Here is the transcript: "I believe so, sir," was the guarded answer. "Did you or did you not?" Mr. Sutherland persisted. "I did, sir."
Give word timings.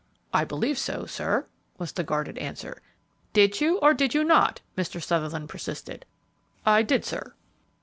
"I 0.33 0.45
believe 0.45 0.79
so, 0.79 1.05
sir," 1.05 1.45
was 1.77 1.91
the 1.91 2.03
guarded 2.03 2.39
answer. 2.39 2.81
"Did 3.33 3.61
you 3.61 3.77
or 3.81 3.93
did 3.93 4.15
you 4.15 4.23
not?" 4.23 4.61
Mr. 4.75 4.99
Sutherland 4.99 5.49
persisted. 5.49 6.07
"I 6.65 6.81
did, 6.81 7.05
sir." 7.05 7.35